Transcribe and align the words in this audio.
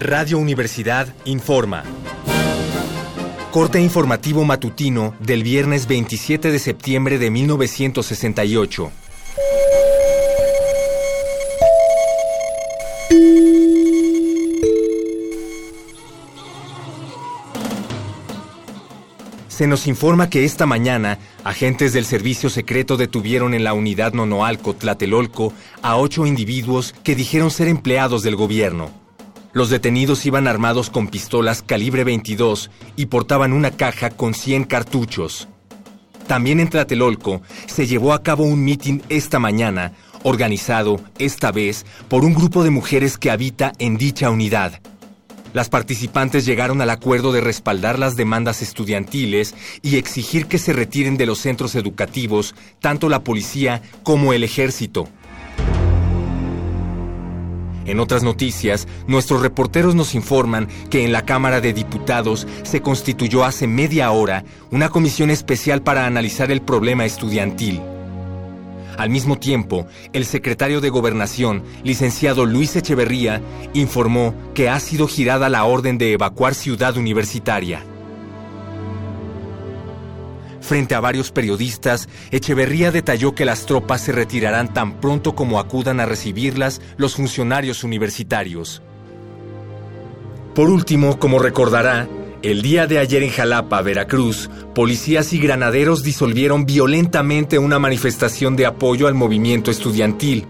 Radio 0.00 0.36
Universidad 0.36 1.08
informa. 1.24 1.82
Corte 3.50 3.80
informativo 3.80 4.44
matutino 4.44 5.14
del 5.20 5.42
viernes 5.42 5.86
27 5.86 6.52
de 6.52 6.58
septiembre 6.58 7.18
de 7.18 7.30
1968. 7.30 8.92
Se 19.48 19.66
nos 19.66 19.86
informa 19.86 20.28
que 20.28 20.44
esta 20.44 20.66
mañana 20.66 21.18
agentes 21.42 21.94
del 21.94 22.04
servicio 22.04 22.50
secreto 22.50 22.98
detuvieron 22.98 23.54
en 23.54 23.64
la 23.64 23.72
unidad 23.72 24.12
Nonoalco, 24.12 24.74
Tlatelolco, 24.74 25.54
a 25.80 25.96
ocho 25.96 26.26
individuos 26.26 26.94
que 27.02 27.14
dijeron 27.14 27.50
ser 27.50 27.68
empleados 27.68 28.22
del 28.22 28.36
gobierno. 28.36 29.05
Los 29.56 29.70
detenidos 29.70 30.26
iban 30.26 30.48
armados 30.48 30.90
con 30.90 31.08
pistolas 31.08 31.62
calibre 31.62 32.04
22 32.04 32.70
y 32.94 33.06
portaban 33.06 33.54
una 33.54 33.70
caja 33.70 34.10
con 34.10 34.34
100 34.34 34.64
cartuchos. 34.64 35.48
También 36.26 36.60
en 36.60 36.68
Tlatelolco 36.68 37.40
se 37.64 37.86
llevó 37.86 38.12
a 38.12 38.22
cabo 38.22 38.44
un 38.44 38.62
mitin 38.62 39.02
esta 39.08 39.38
mañana, 39.38 39.92
organizado, 40.24 41.00
esta 41.18 41.52
vez, 41.52 41.86
por 42.08 42.22
un 42.26 42.34
grupo 42.34 42.64
de 42.64 42.70
mujeres 42.70 43.16
que 43.16 43.30
habita 43.30 43.72
en 43.78 43.96
dicha 43.96 44.28
unidad. 44.28 44.78
Las 45.54 45.70
participantes 45.70 46.44
llegaron 46.44 46.82
al 46.82 46.90
acuerdo 46.90 47.32
de 47.32 47.40
respaldar 47.40 47.98
las 47.98 48.14
demandas 48.14 48.60
estudiantiles 48.60 49.54
y 49.80 49.96
exigir 49.96 50.48
que 50.48 50.58
se 50.58 50.74
retiren 50.74 51.16
de 51.16 51.24
los 51.24 51.38
centros 51.38 51.76
educativos 51.76 52.54
tanto 52.80 53.08
la 53.08 53.24
policía 53.24 53.80
como 54.02 54.34
el 54.34 54.44
ejército. 54.44 55.08
En 57.86 58.00
otras 58.00 58.22
noticias, 58.22 58.88
nuestros 59.06 59.42
reporteros 59.42 59.94
nos 59.94 60.14
informan 60.14 60.68
que 60.90 61.04
en 61.04 61.12
la 61.12 61.24
Cámara 61.24 61.60
de 61.60 61.72
Diputados 61.72 62.46
se 62.64 62.82
constituyó 62.82 63.44
hace 63.44 63.66
media 63.66 64.10
hora 64.10 64.44
una 64.70 64.88
comisión 64.88 65.30
especial 65.30 65.82
para 65.82 66.06
analizar 66.06 66.50
el 66.50 66.62
problema 66.62 67.04
estudiantil. 67.04 67.80
Al 68.98 69.10
mismo 69.10 69.38
tiempo, 69.38 69.86
el 70.12 70.24
secretario 70.24 70.80
de 70.80 70.88
Gobernación, 70.88 71.62
licenciado 71.84 72.46
Luis 72.46 72.74
Echeverría, 72.76 73.42
informó 73.74 74.34
que 74.54 74.68
ha 74.68 74.80
sido 74.80 75.06
girada 75.06 75.48
la 75.48 75.64
orden 75.64 75.98
de 75.98 76.12
evacuar 76.12 76.54
Ciudad 76.54 76.96
Universitaria. 76.96 77.84
Frente 80.66 80.96
a 80.96 81.00
varios 81.00 81.30
periodistas, 81.30 82.08
Echeverría 82.32 82.90
detalló 82.90 83.36
que 83.36 83.44
las 83.44 83.66
tropas 83.66 84.00
se 84.00 84.10
retirarán 84.10 84.74
tan 84.74 85.00
pronto 85.00 85.36
como 85.36 85.60
acudan 85.60 86.00
a 86.00 86.06
recibirlas 86.06 86.80
los 86.96 87.14
funcionarios 87.14 87.84
universitarios. 87.84 88.82
Por 90.56 90.68
último, 90.68 91.20
como 91.20 91.38
recordará, 91.38 92.08
el 92.42 92.62
día 92.62 92.88
de 92.88 92.98
ayer 92.98 93.22
en 93.22 93.30
Jalapa, 93.30 93.80
Veracruz, 93.80 94.50
policías 94.74 95.32
y 95.32 95.38
granaderos 95.38 96.02
disolvieron 96.02 96.66
violentamente 96.66 97.60
una 97.60 97.78
manifestación 97.78 98.56
de 98.56 98.66
apoyo 98.66 99.06
al 99.06 99.14
movimiento 99.14 99.70
estudiantil. 99.70 100.46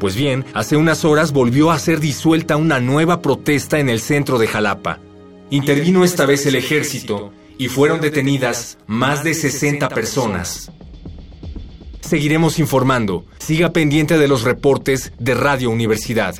Pues 0.00 0.16
bien, 0.16 0.46
hace 0.54 0.78
unas 0.78 1.04
horas 1.04 1.32
volvió 1.32 1.70
a 1.70 1.78
ser 1.78 2.00
disuelta 2.00 2.56
una 2.56 2.80
nueva 2.80 3.20
protesta 3.20 3.78
en 3.78 3.90
el 3.90 4.00
centro 4.00 4.38
de 4.38 4.46
Jalapa. 4.46 5.00
Intervino 5.50 6.02
esta 6.02 6.24
vez 6.24 6.46
el 6.46 6.54
ejército 6.54 7.30
y 7.58 7.68
fueron 7.68 8.00
detenidas 8.00 8.78
más 8.86 9.24
de 9.24 9.34
60 9.34 9.88
personas. 9.88 10.70
Seguiremos 12.00 12.58
informando. 12.58 13.24
Siga 13.38 13.72
pendiente 13.72 14.18
de 14.18 14.28
los 14.28 14.42
reportes 14.42 15.12
de 15.18 15.34
Radio 15.34 15.70
Universidad. 15.70 16.34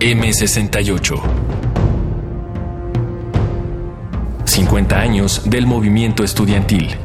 M68. 0.00 1.20
50 4.44 4.98
años 4.98 5.42
del 5.44 5.66
movimiento 5.66 6.24
estudiantil. 6.24 6.96